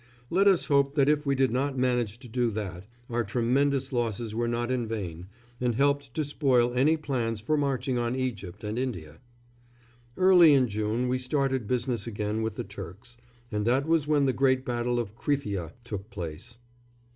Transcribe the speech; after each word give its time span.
Let 0.31 0.47
us 0.47 0.65
hope 0.65 0.95
that 0.95 1.07
if 1.09 1.27
we 1.27 1.35
did 1.35 1.51
not 1.51 1.77
manage 1.77 2.17
to 2.17 2.27
do 2.27 2.49
that, 2.49 2.87
our 3.07 3.23
tremendous 3.23 3.93
losses 3.93 4.33
were 4.33 4.47
not 4.47 4.71
in 4.71 4.87
vain, 4.87 5.27
and 5.59 5.75
helped 5.75 6.15
to 6.15 6.25
spoil 6.25 6.73
any 6.73 6.97
plans 6.97 7.39
for 7.39 7.55
marching 7.55 7.99
on 7.99 8.15
Egypt 8.15 8.63
and 8.63 8.79
India. 8.79 9.19
Early 10.17 10.55
in 10.55 10.67
June 10.67 11.07
we 11.07 11.19
started 11.19 11.67
business 11.67 12.07
again 12.07 12.41
with 12.41 12.55
the 12.55 12.63
Turks, 12.63 13.17
and 13.51 13.63
that 13.67 13.87
was 13.87 14.07
when 14.07 14.25
the 14.25 14.33
great 14.33 14.65
battle 14.65 14.99
of 14.99 15.15
Krithia 15.15 15.73
took 15.83 16.09
place. 16.09 16.57